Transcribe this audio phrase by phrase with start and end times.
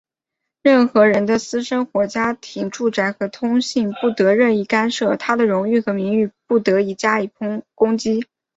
[0.63, 7.29] 任何人的私生活、家庭、住宅和通信不得任意干涉,他的荣誉和名誉不得加以
[7.75, 8.25] 攻击。